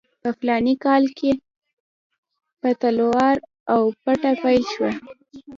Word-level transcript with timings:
په 0.21 0.29
فلاني 0.39 0.75
کال 0.85 1.03
کې 1.17 1.31
په 2.61 2.69
تلوار 2.81 3.35
او 3.73 3.81
پټه 4.03 4.31
پیل 4.43 4.63
شوه. 4.73 4.91